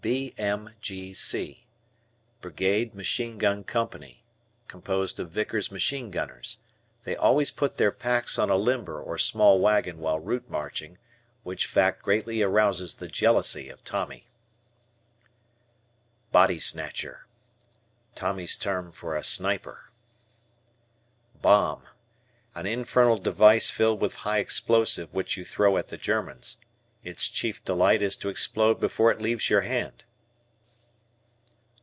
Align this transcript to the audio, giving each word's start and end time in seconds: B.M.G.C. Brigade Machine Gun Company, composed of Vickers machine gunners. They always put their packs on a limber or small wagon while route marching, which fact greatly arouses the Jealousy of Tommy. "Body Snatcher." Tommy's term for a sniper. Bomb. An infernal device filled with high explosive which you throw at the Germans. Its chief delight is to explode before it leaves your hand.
B.M.G.C. 0.01 1.67
Brigade 2.41 2.95
Machine 2.95 3.37
Gun 3.37 3.63
Company, 3.63 4.23
composed 4.67 5.19
of 5.19 5.29
Vickers 5.29 5.71
machine 5.71 6.09
gunners. 6.09 6.57
They 7.03 7.15
always 7.15 7.51
put 7.51 7.77
their 7.77 7.91
packs 7.91 8.39
on 8.39 8.49
a 8.49 8.55
limber 8.55 8.99
or 8.99 9.19
small 9.19 9.59
wagon 9.59 9.99
while 9.99 10.17
route 10.17 10.49
marching, 10.49 10.97
which 11.43 11.67
fact 11.67 12.01
greatly 12.01 12.41
arouses 12.41 12.95
the 12.95 13.07
Jealousy 13.07 13.69
of 13.69 13.83
Tommy. 13.83 14.27
"Body 16.31 16.57
Snatcher." 16.57 17.27
Tommy's 18.15 18.57
term 18.57 18.91
for 18.91 19.15
a 19.15 19.23
sniper. 19.23 19.91
Bomb. 21.43 21.83
An 22.55 22.65
infernal 22.65 23.17
device 23.19 23.69
filled 23.69 24.01
with 24.01 24.15
high 24.15 24.39
explosive 24.39 25.13
which 25.13 25.37
you 25.37 25.45
throw 25.45 25.77
at 25.77 25.89
the 25.89 25.97
Germans. 25.97 26.57
Its 27.03 27.29
chief 27.29 27.65
delight 27.65 27.99
is 27.99 28.15
to 28.15 28.29
explode 28.29 28.75
before 28.79 29.09
it 29.09 29.19
leaves 29.19 29.49
your 29.49 29.61
hand. 29.61 30.03